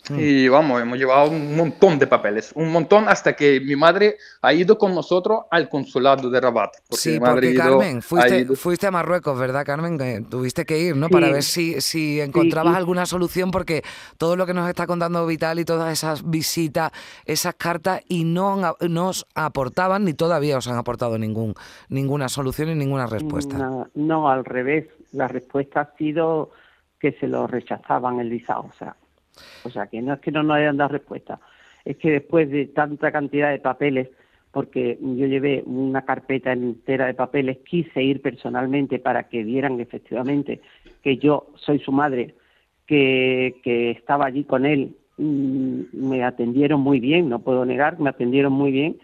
Mm. 0.09 0.19
Y 0.19 0.47
vamos, 0.49 0.81
hemos 0.81 0.97
llevado 0.97 1.29
un 1.29 1.55
montón 1.55 1.97
de 1.97 2.07
papeles, 2.07 2.51
un 2.55 2.71
montón 2.71 3.07
hasta 3.07 3.33
que 3.33 3.61
mi 3.61 3.75
madre 3.75 4.17
ha 4.41 4.53
ido 4.53 4.77
con 4.77 4.93
nosotros 4.93 5.41
al 5.49 5.69
consulado 5.69 6.29
de 6.29 6.41
Rabat. 6.41 6.71
sí, 6.89 7.19
porque 7.19 7.53
Carmen, 7.53 8.01
fuiste, 8.01 8.87
a 8.87 8.91
Marruecos, 8.91 9.39
¿verdad, 9.39 9.65
Carmen? 9.65 9.97
tuviste 10.29 10.65
que 10.65 10.77
ir, 10.77 10.97
¿no? 10.97 11.07
Para 11.07 11.31
ver 11.31 11.43
si, 11.43 11.79
si 11.79 12.19
encontrabas 12.19 12.75
alguna 12.75 13.05
solución, 13.05 13.51
porque 13.51 13.83
todo 14.17 14.35
lo 14.35 14.45
que 14.45 14.53
nos 14.53 14.67
está 14.67 14.87
contando 14.87 15.25
Vital 15.25 15.59
y 15.59 15.65
todas 15.65 15.93
esas 15.93 16.29
visitas, 16.29 16.91
esas 17.25 17.55
cartas, 17.55 18.01
y 18.09 18.25
no 18.25 18.75
nos 18.81 19.25
aportaban, 19.35 20.03
ni 20.03 20.13
todavía 20.13 20.57
os 20.57 20.67
han 20.67 20.77
aportado 20.77 21.17
ningún, 21.17 21.53
ninguna 21.87 22.27
solución 22.27 22.69
y 22.69 22.75
ninguna 22.75 23.07
respuesta. 23.07 23.57
No, 23.57 23.87
no, 23.95 24.29
al 24.29 24.43
revés. 24.43 24.87
La 25.13 25.27
respuesta 25.27 25.81
ha 25.81 25.97
sido 25.97 26.51
que 26.99 27.11
se 27.13 27.27
lo 27.27 27.45
rechazaban 27.47 28.19
el 28.19 28.29
visado, 28.29 28.61
o 28.61 28.73
sea 28.73 28.95
o 29.63 29.69
sea, 29.69 29.87
que 29.87 30.01
no 30.01 30.13
es 30.13 30.19
que 30.19 30.31
no 30.31 30.43
nos 30.43 30.57
hayan 30.57 30.77
dado 30.77 30.89
respuesta, 30.89 31.39
es 31.85 31.97
que 31.97 32.11
después 32.11 32.49
de 32.49 32.67
tanta 32.67 33.11
cantidad 33.11 33.51
de 33.51 33.59
papeles, 33.59 34.09
porque 34.51 34.97
yo 35.01 35.25
llevé 35.25 35.63
una 35.65 36.03
carpeta 36.03 36.51
entera 36.51 37.07
de 37.07 37.13
papeles, 37.13 37.57
quise 37.65 38.03
ir 38.03 38.21
personalmente 38.21 38.99
para 38.99 39.27
que 39.27 39.43
vieran 39.43 39.79
efectivamente 39.79 40.61
que 41.01 41.17
yo 41.17 41.47
soy 41.55 41.79
su 41.79 41.91
madre, 41.91 42.35
que, 42.85 43.55
que 43.63 43.91
estaba 43.91 44.25
allí 44.25 44.43
con 44.43 44.65
él, 44.65 44.95
mm, 45.17 45.81
me 45.93 46.23
atendieron 46.23 46.81
muy 46.81 46.99
bien, 46.99 47.29
no 47.29 47.39
puedo 47.39 47.65
negar, 47.65 47.99
me 47.99 48.09
atendieron 48.09 48.53
muy 48.53 48.71
bien, 48.71 48.97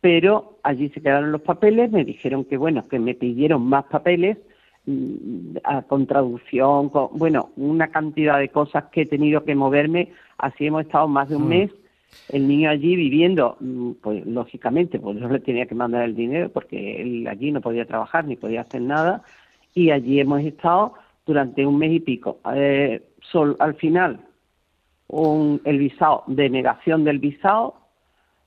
pero 0.00 0.58
allí 0.62 0.90
se 0.90 1.00
quedaron 1.00 1.32
los 1.32 1.40
papeles, 1.40 1.90
me 1.90 2.04
dijeron 2.04 2.44
que 2.44 2.56
bueno, 2.56 2.86
que 2.88 2.98
me 2.98 3.14
pidieron 3.14 3.62
más 3.62 3.84
papeles, 3.86 4.38
con 5.88 6.06
traducción, 6.06 6.90
con, 6.90 7.08
bueno, 7.12 7.50
una 7.56 7.88
cantidad 7.88 8.38
de 8.38 8.50
cosas 8.50 8.84
que 8.92 9.02
he 9.02 9.06
tenido 9.06 9.44
que 9.44 9.54
moverme. 9.54 10.12
Así 10.36 10.66
hemos 10.66 10.82
estado 10.82 11.08
más 11.08 11.28
de 11.28 11.36
un 11.36 11.44
mm. 11.44 11.48
mes, 11.48 11.70
el 12.28 12.46
niño 12.46 12.70
allí 12.70 12.94
viviendo, 12.94 13.56
mm, 13.60 13.92
pues 14.02 14.26
lógicamente, 14.26 14.98
pues 14.98 15.18
yo 15.18 15.28
le 15.28 15.40
tenía 15.40 15.66
que 15.66 15.74
mandar 15.74 16.04
el 16.04 16.14
dinero 16.14 16.50
porque 16.50 17.00
él 17.00 17.26
allí 17.26 17.50
no 17.50 17.60
podía 17.60 17.86
trabajar 17.86 18.26
ni 18.26 18.36
podía 18.36 18.62
hacer 18.62 18.82
nada. 18.82 19.22
Y 19.74 19.90
allí 19.90 20.20
hemos 20.20 20.42
estado 20.42 20.94
durante 21.26 21.66
un 21.66 21.78
mes 21.78 21.92
y 21.92 22.00
pico. 22.00 22.38
Eh, 22.54 23.02
sol, 23.20 23.56
al 23.58 23.74
final, 23.74 24.20
un, 25.08 25.60
el 25.64 25.78
visado, 25.78 26.24
denegación 26.26 27.04
del 27.04 27.18
visado, 27.18 27.74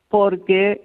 porque 0.08 0.84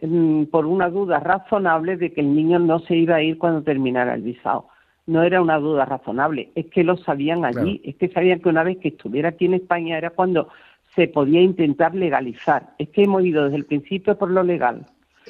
por 0.51 0.67
una 0.67 0.89
duda 0.89 1.21
razonable 1.21 1.97
de 1.97 2.13
que 2.13 2.23
el 2.23 2.35
niño 2.35 2.59
no 2.59 2.81
se 2.81 2.97
iba 2.97 3.17
a 3.17 3.23
ir 3.23 3.39
cuando 3.39 3.63
terminara 3.63 4.15
el 4.15 4.23
visado 4.23 4.72
no 5.07 5.23
era 5.23 5.43
una 5.43 5.59
duda 5.59 5.85
razonable, 5.85 6.51
es 6.55 6.67
que 6.67 6.85
lo 6.85 6.97
sabían 6.97 7.45
allí, 7.45 7.81
es 7.85 7.97
que 7.97 8.09
sabían 8.09 8.41
que 8.41 8.49
una 8.49 8.63
vez 8.63 8.79
que 8.79 8.89
estuviera 8.89 9.31
aquí 9.31 9.47
en 9.47 9.55
España 9.55 9.99
era 9.99 10.11
cuando 10.11 10.49
se 10.95 11.09
podía 11.09 11.41
intentar 11.41 11.95
legalizar. 11.95 12.75
Es 12.79 12.91
que 12.91 13.05
hemos 13.05 13.25
ido 13.25 13.45
desde 13.45 13.57
el 13.57 13.65
principio 13.65 14.17
por 14.17 14.31
lo 14.31 14.43
legal. 14.43 14.87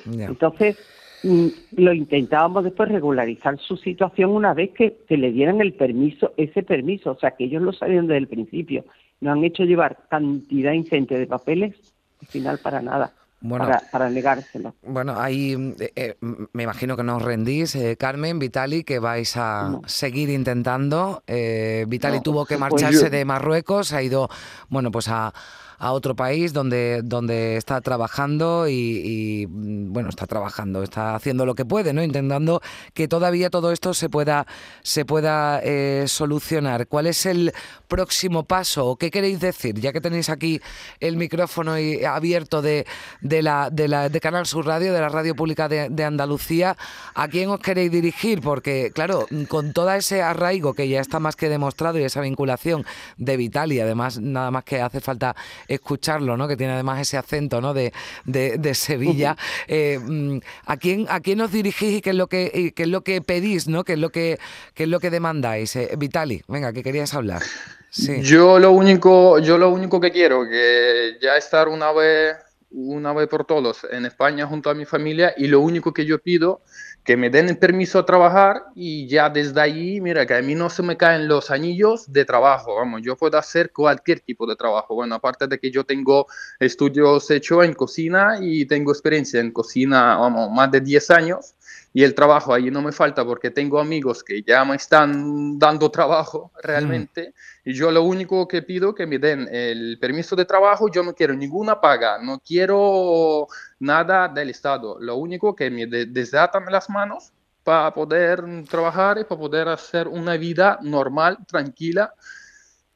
Entonces, 0.06 0.78
mm, 1.22 1.46
lo 1.76 1.92
intentábamos 1.92 2.64
después 2.64 2.90
regularizar 2.90 3.58
su 3.58 3.76
situación 3.76 4.30
una 4.30 4.54
vez 4.54 4.70
que, 4.70 4.98
que, 5.08 5.16
le 5.16 5.32
dieran 5.32 5.60
el 5.60 5.72
permiso, 5.72 6.32
ese 6.36 6.62
permiso, 6.62 7.12
o 7.12 7.18
sea, 7.18 7.32
que 7.32 7.44
ellos 7.44 7.62
lo 7.62 7.72
sabían 7.72 8.06
desde 8.06 8.18
el 8.18 8.28
principio. 8.28 8.84
Nos 9.20 9.36
han 9.36 9.44
hecho 9.44 9.64
llevar 9.64 9.98
cantidad 10.08 10.72
ingente 10.72 11.18
de 11.18 11.26
papeles, 11.26 11.74
al 12.20 12.26
final 12.26 12.58
para 12.62 12.82
nada 12.82 13.12
bueno, 13.42 13.68
para, 13.90 14.08
negárselo. 14.08 14.74
Bueno, 14.82 15.20
ahí 15.20 15.74
eh, 15.78 15.92
eh, 15.96 16.16
me 16.52 16.62
imagino 16.62 16.96
que 16.96 17.02
no 17.02 17.16
os 17.16 17.22
rendís, 17.22 17.74
eh, 17.74 17.96
Carmen, 17.96 18.38
Vitali, 18.38 18.84
que 18.84 18.98
vais 18.98 19.36
a 19.36 19.80
seguir 19.86 20.30
intentando. 20.30 21.22
Vitali 21.26 22.20
tuvo 22.20 22.46
que 22.46 22.56
pues 22.56 22.72
marcharse 22.72 23.10
de 23.10 23.24
Marruecos, 23.24 23.92
ha 23.92 24.02
ido, 24.02 24.28
bueno, 24.68 24.90
pues 24.90 25.08
a 25.08 25.32
a 25.78 25.92
otro 25.92 26.14
país 26.14 26.52
donde, 26.52 27.00
donde 27.02 27.56
está 27.56 27.80
trabajando 27.80 28.68
y, 28.68 29.46
mm, 29.48 29.92
bueno, 29.92 30.08
está 30.08 30.26
trabajando, 30.26 30.82
está 30.82 31.14
haciendo 31.14 31.46
lo 31.46 31.54
que 31.54 31.64
puede, 31.64 31.92
¿no? 31.92 32.02
Intentando 32.02 32.60
que 32.94 33.08
todavía 33.08 33.50
todo 33.50 33.72
esto 33.72 33.94
se 33.94 34.08
pueda, 34.08 34.46
se 34.82 35.04
pueda 35.04 35.60
eh, 35.62 36.04
solucionar. 36.06 36.86
¿Cuál 36.86 37.06
es 37.06 37.26
el 37.26 37.52
próximo 37.88 38.44
paso 38.44 38.86
o 38.86 38.96
qué 38.96 39.10
queréis 39.10 39.40
decir? 39.40 39.78
Ya 39.80 39.92
que 39.92 40.00
tenéis 40.00 40.28
aquí 40.28 40.60
el 41.00 41.16
micrófono 41.16 41.74
abierto 42.08 42.62
de, 42.62 42.86
de, 43.20 43.42
la, 43.42 43.70
de 43.70 44.20
Canal 44.20 44.46
Sur 44.46 44.66
Radio, 44.66 44.92
de 44.92 45.00
la 45.00 45.08
Radio 45.08 45.34
Pública 45.34 45.68
de, 45.68 45.88
de 45.88 46.04
Andalucía, 46.04 46.76
¿a 47.14 47.28
quién 47.28 47.50
os 47.50 47.60
queréis 47.60 47.90
dirigir? 47.90 48.40
Porque, 48.40 48.90
claro, 48.94 49.26
con 49.48 49.72
todo 49.72 49.92
ese 49.92 50.22
arraigo 50.22 50.74
que 50.74 50.88
ya 50.88 51.00
está 51.00 51.18
más 51.18 51.36
que 51.36 51.48
demostrado 51.48 51.98
y 51.98 52.04
esa 52.04 52.20
vinculación 52.20 52.84
de 53.16 53.36
Vital 53.36 53.72
y 53.72 53.80
además 53.80 54.18
nada 54.20 54.50
más 54.50 54.64
que 54.64 54.80
hace 54.80 55.00
falta 55.00 55.34
escucharlo, 55.74 56.36
¿no? 56.36 56.48
Que 56.48 56.56
tiene 56.56 56.74
además 56.74 57.00
ese 57.00 57.16
acento, 57.16 57.60
¿no? 57.60 57.74
De, 57.74 57.92
de, 58.24 58.74
Sevilla. 58.74 59.36
Eh, 59.68 59.98
mm, 59.98 60.38
¿a 60.66 60.76
quién 60.76 61.06
a 61.08 61.20
quién 61.20 61.40
os 61.40 61.52
dirigís 61.52 61.98
y 61.98 62.00
qué 62.00 62.10
es 62.10 62.16
lo 62.16 62.26
que 62.26 62.72
qué 62.74 62.82
es 62.82 62.88
lo 62.88 63.02
que 63.02 63.20
pedís, 63.20 63.68
¿no? 63.68 63.84
¿Qué 63.84 63.94
es 63.94 63.98
lo 63.98 64.10
que 64.10 64.38
qué 64.74 64.84
es 64.84 64.88
lo 64.88 65.00
que 65.00 65.10
demandáis? 65.10 65.76
Eh, 65.76 65.90
Vitali, 65.96 66.42
venga, 66.48 66.72
que 66.72 66.82
querías 66.82 67.14
hablar. 67.14 67.42
Sí. 67.90 68.22
Yo 68.22 68.58
lo 68.58 68.72
único 68.72 69.38
yo 69.38 69.58
lo 69.58 69.68
único 69.70 70.00
que 70.00 70.10
quiero 70.10 70.48
que 70.48 71.18
ya 71.20 71.36
estar 71.36 71.68
una 71.68 71.92
vez 71.92 72.36
una 72.70 73.12
vez 73.12 73.28
por 73.28 73.44
todos 73.44 73.86
en 73.90 74.06
España 74.06 74.46
junto 74.46 74.70
a 74.70 74.74
mi 74.74 74.84
familia 74.84 75.34
y 75.36 75.46
lo 75.46 75.60
único 75.60 75.92
que 75.92 76.06
yo 76.06 76.18
pido 76.18 76.62
que 77.04 77.16
me 77.16 77.30
den 77.30 77.48
el 77.48 77.58
permiso 77.58 77.98
a 77.98 78.06
trabajar 78.06 78.62
y 78.74 79.08
ya 79.08 79.28
desde 79.28 79.60
ahí, 79.60 80.00
mira, 80.00 80.24
que 80.24 80.34
a 80.34 80.42
mí 80.42 80.54
no 80.54 80.70
se 80.70 80.82
me 80.82 80.96
caen 80.96 81.26
los 81.26 81.50
anillos 81.50 82.12
de 82.12 82.24
trabajo, 82.24 82.76
vamos, 82.76 83.02
yo 83.02 83.16
puedo 83.16 83.36
hacer 83.38 83.72
cualquier 83.72 84.20
tipo 84.20 84.46
de 84.46 84.54
trabajo. 84.54 84.94
Bueno, 84.94 85.16
aparte 85.16 85.48
de 85.48 85.58
que 85.58 85.70
yo 85.70 85.84
tengo 85.84 86.26
estudios 86.60 87.28
hechos 87.30 87.64
en 87.64 87.74
cocina 87.74 88.38
y 88.40 88.66
tengo 88.66 88.92
experiencia 88.92 89.40
en 89.40 89.50
cocina, 89.50 90.16
vamos, 90.16 90.50
más 90.52 90.70
de 90.70 90.80
10 90.80 91.10
años, 91.10 91.54
y 91.94 92.04
el 92.04 92.14
trabajo 92.14 92.54
ahí 92.54 92.70
no 92.70 92.80
me 92.80 92.92
falta 92.92 93.24
porque 93.24 93.50
tengo 93.50 93.78
amigos 93.78 94.24
que 94.24 94.42
ya 94.42 94.64
me 94.64 94.76
están 94.76 95.58
dando 95.58 95.90
trabajo 95.90 96.50
realmente 96.62 97.34
y 97.64 97.74
yo 97.74 97.90
lo 97.90 98.02
único 98.02 98.48
que 98.48 98.62
pido 98.62 98.94
que 98.94 99.06
me 99.06 99.18
den 99.18 99.48
el 99.52 99.98
permiso 100.00 100.34
de 100.34 100.44
trabajo, 100.44 100.90
yo 100.90 101.02
no 101.02 101.14
quiero 101.14 101.34
ninguna 101.34 101.80
paga, 101.80 102.18
no 102.22 102.40
quiero 102.40 103.46
nada 103.80 104.28
del 104.28 104.50
Estado, 104.50 104.98
lo 105.00 105.16
único 105.16 105.54
que 105.54 105.70
me 105.70 105.86
desatan 105.86 106.64
las 106.70 106.88
manos 106.88 107.32
para 107.62 107.92
poder 107.94 108.42
trabajar 108.68 109.18
y 109.18 109.24
para 109.24 109.40
poder 109.40 109.68
hacer 109.68 110.08
una 110.08 110.36
vida 110.36 110.78
normal, 110.82 111.38
tranquila. 111.46 112.12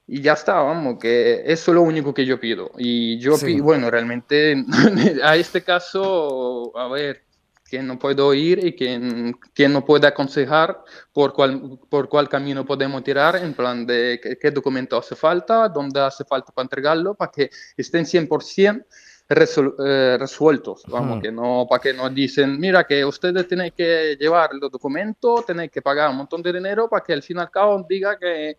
Y 0.09 0.21
ya 0.21 0.35
está, 0.35 0.55
vamos, 0.55 0.99
que 1.01 1.43
eso 1.47 1.71
es 1.71 1.75
lo 1.75 1.83
único 1.83 2.15
que 2.15 2.25
yo 2.25 2.39
pido. 2.39 2.71
Y 2.79 3.19
yo, 3.19 3.37
pido, 3.39 3.65
bueno, 3.65 3.91
realmente 3.91 4.65
a 5.23 5.37
este 5.37 5.63
caso, 5.63 6.77
a 6.79 6.89
ver, 6.89 7.26
quién 7.69 7.87
no 7.87 7.99
puedo 7.99 8.33
ir 8.35 8.65
y 8.65 8.75
quién, 8.75 9.39
quién 9.55 9.73
no 9.73 9.85
puede 9.85 10.07
aconsejar 10.07 10.83
por 11.13 11.33
cuál, 11.33 11.79
por 11.89 12.09
cuál 12.09 12.29
camino 12.29 12.65
podemos 12.65 13.03
tirar, 13.03 13.37
en 13.37 13.55
plan 13.55 13.87
de 13.87 14.21
qué, 14.41 14.51
documento 14.51 14.97
hace 14.97 15.17
falta, 15.17 15.69
dónde 15.69 16.01
hace 16.01 16.25
falta 16.25 16.53
para 16.53 16.65
entregarlo, 16.65 17.15
para 17.15 17.31
que 17.31 17.51
estén 17.77 18.05
100% 18.05 18.85
eh, 19.29 20.17
resueltos, 20.19 20.85
vamos, 20.87 21.21
que 21.21 21.33
no, 21.33 21.67
para 21.69 21.83
que 21.83 21.93
nos 21.93 22.15
dicen, 22.15 22.61
mira, 22.61 22.85
que 22.85 23.05
ustedes 23.05 23.49
tienen 23.49 23.73
que 23.77 24.17
llevar 24.19 24.51
los 24.55 24.71
documentos, 24.71 25.45
tienen 25.45 25.69
que 25.69 25.83
pagar 25.83 26.11
un 26.11 26.19
montón 26.19 26.43
de 26.43 26.53
dinero 26.53 26.89
para 26.89 27.03
que 27.03 27.13
al 27.13 27.23
fin 27.23 27.39
y 27.39 27.41
al 27.41 27.51
cabo 27.51 27.85
diga 27.89 28.17
que 28.19 28.57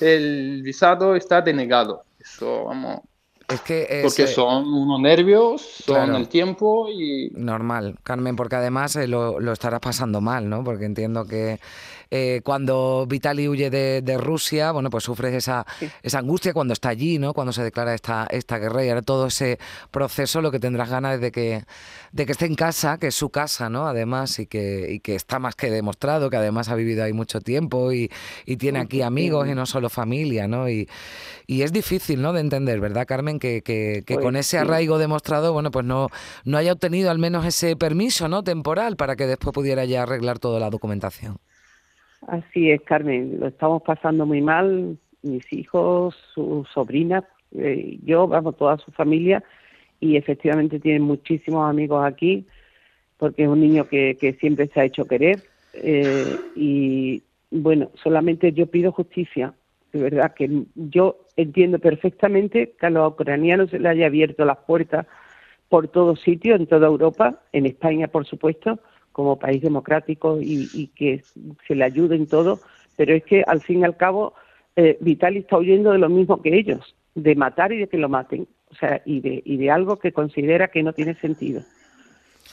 el 0.00 0.62
visado 0.62 1.16
está 1.16 1.40
denegado. 1.40 2.04
Eso, 2.20 2.64
vamos, 2.64 3.00
es 3.48 3.60
que 3.60 4.00
porque 4.02 4.26
son 4.26 4.66
unos 4.66 5.00
nervios, 5.00 5.62
son 5.62 6.14
el 6.16 6.28
tiempo 6.28 6.88
y... 6.88 7.30
Normal, 7.32 7.96
Carmen, 8.02 8.34
porque 8.34 8.56
además 8.56 8.96
eh, 8.96 9.06
lo, 9.06 9.38
lo, 9.38 9.52
estarás 9.52 9.80
pasando 9.80 10.20
mal, 10.20 10.48
¿no? 10.48 10.64
Porque 10.64 10.84
entiendo 10.84 11.24
que 11.26 11.60
eh, 12.10 12.40
cuando 12.44 13.06
Vitali 13.08 13.48
huye 13.48 13.70
de, 13.70 14.18
Rusia, 14.18 14.72
bueno, 14.72 14.90
pues 14.90 15.04
sufres 15.04 15.34
esa, 15.34 15.66
esa 16.02 16.18
angustia 16.18 16.52
cuando 16.52 16.72
está 16.72 16.88
allí, 16.88 17.18
¿no? 17.18 17.34
Cuando 17.34 17.52
se 17.52 17.62
declara 17.62 17.94
esta, 17.94 18.26
esta 18.30 18.58
guerra 18.58 18.84
y 18.84 18.88
ahora 18.88 19.02
todo 19.02 19.26
ese 19.26 19.58
proceso 19.90 20.40
lo 20.40 20.50
que 20.50 20.58
tendrás 20.58 20.88
ganas 20.88 21.16
es 21.16 21.20
de 21.20 21.32
que, 21.32 21.64
de 22.12 22.26
que 22.26 22.32
esté 22.32 22.46
en 22.46 22.54
casa, 22.54 22.98
que 22.98 23.08
es 23.08 23.14
su 23.14 23.30
casa, 23.30 23.68
¿no? 23.68 23.86
Además, 23.86 24.38
y 24.38 24.46
que, 24.46 24.86
y 24.90 25.00
que 25.00 25.14
está 25.14 25.38
más 25.38 25.54
que 25.54 25.70
demostrado, 25.70 26.30
que 26.30 26.36
además 26.36 26.68
ha 26.68 26.74
vivido 26.74 27.04
ahí 27.04 27.12
mucho 27.12 27.40
tiempo 27.40 27.92
y, 27.92 28.10
y 28.46 28.56
tiene 28.56 28.80
aquí 28.80 29.02
amigos 29.02 29.48
y 29.48 29.54
no 29.54 29.66
solo 29.66 29.88
familia, 29.88 30.48
¿no? 30.48 30.68
Y, 30.68 30.88
y 31.46 31.62
es 31.62 31.72
difícil, 31.72 32.22
¿no? 32.22 32.32
De 32.32 32.40
entender, 32.40 32.80
¿verdad, 32.80 33.06
Carmen? 33.06 33.38
Que, 33.38 33.62
que, 33.62 34.02
que 34.06 34.14
con 34.14 34.32
pues 34.32 34.46
ese 34.46 34.58
arraigo 34.58 34.98
demostrado, 34.98 35.52
bueno, 35.52 35.70
pues 35.70 35.84
no, 35.84 36.08
no 36.44 36.58
haya 36.58 36.72
obtenido 36.72 37.10
al 37.10 37.18
menos 37.18 37.44
ese 37.44 37.76
permiso, 37.76 38.28
¿no? 38.28 38.42
Temporal 38.42 38.96
para 38.96 39.16
que 39.16 39.26
después 39.26 39.52
pudiera 39.52 39.84
ya 39.84 40.02
arreglar 40.02 40.38
toda 40.38 40.60
la 40.60 40.70
documentación. 40.70 41.38
Así 42.22 42.70
es, 42.70 42.82
Carmen, 42.82 43.38
lo 43.38 43.48
estamos 43.48 43.82
pasando 43.82 44.26
muy 44.26 44.40
mal, 44.40 44.98
mis 45.22 45.52
hijos, 45.52 46.16
sus 46.34 46.68
sobrinas, 46.68 47.24
eh, 47.56 47.98
yo, 48.04 48.26
vamos, 48.26 48.56
toda 48.56 48.78
su 48.78 48.90
familia, 48.90 49.42
y 50.00 50.16
efectivamente 50.16 50.80
tiene 50.80 51.00
muchísimos 51.00 51.68
amigos 51.68 52.04
aquí, 52.04 52.46
porque 53.16 53.44
es 53.44 53.48
un 53.48 53.60
niño 53.60 53.88
que, 53.88 54.16
que 54.20 54.34
siempre 54.34 54.66
se 54.68 54.80
ha 54.80 54.84
hecho 54.84 55.06
querer, 55.06 55.42
eh, 55.74 56.36
y 56.54 57.22
bueno, 57.50 57.90
solamente 58.02 58.52
yo 58.52 58.66
pido 58.66 58.92
justicia, 58.92 59.54
de 59.92 60.02
verdad 60.02 60.34
que 60.34 60.64
yo 60.74 61.18
entiendo 61.36 61.78
perfectamente 61.78 62.74
que 62.78 62.86
a 62.86 62.90
los 62.90 63.12
ucranianos 63.12 63.70
se 63.70 63.78
les 63.78 63.92
haya 63.92 64.06
abierto 64.06 64.44
las 64.44 64.58
puertas 64.58 65.06
por 65.68 65.88
todos 65.88 66.20
sitios, 66.20 66.60
en 66.60 66.66
toda 66.66 66.86
Europa, 66.86 67.40
en 67.52 67.66
España, 67.66 68.08
por 68.08 68.26
supuesto, 68.26 68.78
como 69.16 69.38
país 69.38 69.62
democrático 69.62 70.38
y, 70.42 70.88
que 70.94 71.24
se 71.66 71.74
le 71.74 71.84
ayude 71.84 72.16
en 72.16 72.26
todo, 72.26 72.60
pero 72.98 73.14
es 73.14 73.24
que 73.24 73.42
al 73.46 73.62
fin 73.62 73.80
y 73.80 73.84
al 73.84 73.96
cabo 73.96 74.34
eh, 74.76 74.98
Vitali 75.00 75.38
está 75.38 75.56
huyendo 75.56 75.92
de 75.92 75.98
lo 75.98 76.10
mismo 76.10 76.42
que 76.42 76.54
ellos, 76.54 76.94
de 77.14 77.34
matar 77.34 77.72
y 77.72 77.78
de 77.78 77.88
que 77.88 77.96
lo 77.96 78.10
maten, 78.10 78.46
o 78.70 78.74
sea, 78.74 79.00
y 79.06 79.20
de, 79.20 79.40
y 79.42 79.56
de 79.56 79.70
algo 79.70 79.98
que 79.98 80.12
considera 80.12 80.68
que 80.68 80.82
no 80.82 80.92
tiene 80.92 81.14
sentido. 81.14 81.62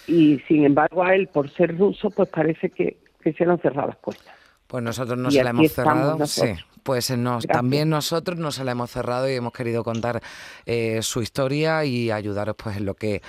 Y 0.08 0.40
sin 0.48 0.64
embargo 0.64 1.04
a 1.04 1.14
él, 1.14 1.28
por 1.28 1.50
ser 1.50 1.78
ruso, 1.78 2.12
pues 2.12 2.30
parece 2.30 2.70
que, 2.70 2.96
que 3.20 3.34
se 3.34 3.46
le 3.46 3.52
han 3.52 3.60
cerrado 3.60 3.90
las 3.90 3.98
puertas. 3.98 4.34
Pues 4.74 4.84
nosotros 4.84 5.20
no 5.20 5.30
se 5.30 5.44
la 5.44 5.52
hemos 5.52 5.72
cerrado. 5.72 6.26
Sí, 6.26 6.56
pues 6.82 7.16
nos, 7.16 7.46
también 7.46 7.92
nosotros 7.92 8.40
nos 8.40 8.58
la 8.58 8.72
hemos 8.72 8.90
cerrado 8.90 9.30
y 9.30 9.36
hemos 9.36 9.54
querido 9.54 9.84
contar 9.84 10.20
eh, 10.66 10.98
su 11.04 11.22
historia 11.22 11.86
y 11.86 12.10
ayudaros 12.10 12.56
pues 12.56 12.78
en 12.78 12.86
lo 12.86 12.96
que 12.96 13.22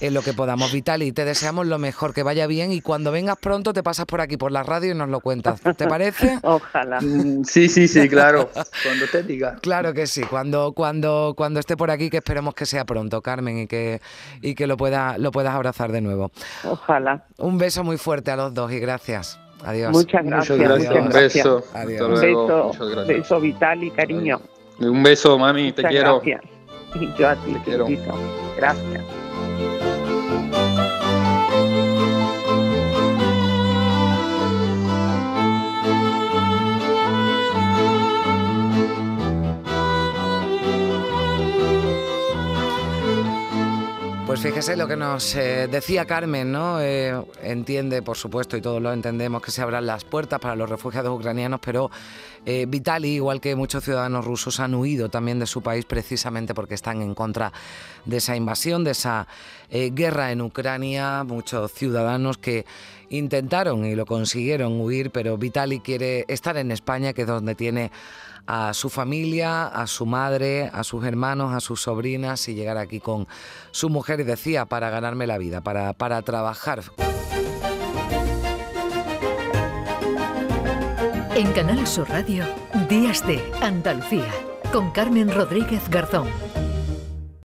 en 0.00 0.14
lo 0.14 0.22
que 0.22 0.32
podamos. 0.32 0.70
Vital, 0.70 1.02
y 1.02 1.10
te 1.10 1.24
deseamos 1.24 1.66
lo 1.66 1.80
mejor, 1.80 2.14
que 2.14 2.22
vaya 2.22 2.46
bien 2.46 2.70
y 2.70 2.82
cuando 2.82 3.10
vengas 3.10 3.36
pronto 3.38 3.72
te 3.72 3.82
pasas 3.82 4.06
por 4.06 4.20
aquí 4.20 4.36
por 4.36 4.52
la 4.52 4.62
radio 4.62 4.92
y 4.92 4.94
nos 4.94 5.08
lo 5.08 5.18
cuentas. 5.18 5.60
¿Te 5.76 5.88
parece? 5.88 6.38
Ojalá. 6.44 7.00
Mm, 7.00 7.42
sí, 7.42 7.68
sí, 7.68 7.88
sí, 7.88 8.08
claro. 8.08 8.52
Cuando 8.52 9.06
te 9.10 9.24
diga. 9.24 9.56
Claro 9.56 9.94
que 9.94 10.06
sí. 10.06 10.22
Cuando 10.22 10.70
cuando 10.70 11.34
cuando 11.36 11.58
esté 11.58 11.76
por 11.76 11.90
aquí 11.90 12.10
que 12.10 12.18
esperemos 12.18 12.54
que 12.54 12.64
sea 12.64 12.84
pronto, 12.84 13.22
Carmen, 13.22 13.58
y 13.58 13.66
que 13.66 14.00
y 14.40 14.54
que 14.54 14.68
lo 14.68 14.76
pueda 14.76 15.18
lo 15.18 15.32
puedas 15.32 15.52
abrazar 15.52 15.90
de 15.90 16.00
nuevo. 16.00 16.30
Ojalá. 16.62 17.26
Un 17.38 17.58
beso 17.58 17.82
muy 17.82 17.98
fuerte 17.98 18.30
a 18.30 18.36
los 18.36 18.54
dos 18.54 18.70
y 18.70 18.78
gracias. 18.78 19.41
Adiós. 19.64 19.92
Muchas 19.92 20.24
gracias. 20.24 20.58
Un 20.58 21.08
beso. 21.08 21.64
Adiós. 21.74 22.08
Un 22.08 22.20
beso, 22.20 23.04
beso 23.06 23.40
vital 23.40 23.84
y 23.84 23.90
cariño. 23.90 24.40
Un 24.80 25.02
beso, 25.02 25.38
mami, 25.38 25.72
te 25.72 25.82
quiero. 25.84 26.20
Gracias. 26.20 26.42
Y 26.94 27.10
yo 27.18 27.26
a 27.26 27.34
ti, 27.36 27.54
te 27.54 27.60
quiero. 27.60 27.86
Gracias. 28.58 29.21
Pues 44.32 44.40
fíjese 44.40 44.78
lo 44.78 44.88
que 44.88 44.96
nos 44.96 45.34
eh, 45.34 45.68
decía 45.70 46.06
Carmen, 46.06 46.50
¿no? 46.50 46.80
Eh, 46.80 47.12
entiende, 47.42 48.00
por 48.00 48.16
supuesto, 48.16 48.56
y 48.56 48.62
todos 48.62 48.80
lo 48.80 48.90
entendemos, 48.90 49.42
que 49.42 49.50
se 49.50 49.60
abran 49.60 49.84
las 49.84 50.04
puertas 50.06 50.40
para 50.40 50.56
los 50.56 50.70
refugiados 50.70 51.14
ucranianos, 51.14 51.60
pero 51.62 51.90
eh, 52.46 52.64
Vitali, 52.66 53.10
igual 53.10 53.42
que 53.42 53.54
muchos 53.54 53.84
ciudadanos 53.84 54.24
rusos, 54.24 54.58
han 54.58 54.74
huido 54.74 55.10
también 55.10 55.38
de 55.38 55.44
su 55.44 55.60
país 55.60 55.84
precisamente 55.84 56.54
porque 56.54 56.72
están 56.72 57.02
en 57.02 57.14
contra 57.14 57.52
de 58.06 58.16
esa 58.16 58.34
invasión, 58.34 58.84
de 58.84 58.92
esa 58.92 59.28
guerra 59.70 60.32
en 60.32 60.40
Ucrania. 60.40 61.24
Muchos 61.24 61.70
ciudadanos 61.70 62.38
que 62.38 62.64
intentaron 63.10 63.84
y 63.84 63.94
lo 63.94 64.06
consiguieron 64.06 64.80
huir, 64.80 65.10
pero 65.10 65.36
Vitali 65.36 65.80
quiere 65.80 66.24
estar 66.28 66.56
en 66.56 66.70
España, 66.70 67.12
que 67.12 67.22
es 67.22 67.28
donde 67.28 67.54
tiene 67.54 67.90
a 68.46 68.74
su 68.74 68.90
familia, 68.90 69.66
a 69.66 69.86
su 69.86 70.06
madre, 70.06 70.70
a 70.72 70.84
sus 70.84 71.04
hermanos, 71.04 71.54
a 71.54 71.60
sus 71.60 71.82
sobrinas 71.82 72.48
y 72.48 72.54
llegar 72.54 72.78
aquí 72.78 73.00
con 73.00 73.26
su 73.70 73.88
mujer 73.88 74.20
y 74.20 74.24
decía, 74.24 74.66
para 74.66 74.90
ganarme 74.90 75.26
la 75.26 75.38
vida, 75.38 75.60
para, 75.60 75.92
para 75.92 76.22
trabajar. 76.22 76.82
En 81.34 81.52
Canal 81.52 81.86
Sur 81.86 82.08
Radio, 82.10 82.44
Días 82.88 83.26
de 83.26 83.42
Andalucía, 83.62 84.30
con 84.72 84.90
Carmen 84.90 85.32
Rodríguez 85.32 85.88
Garzón. 85.88 86.51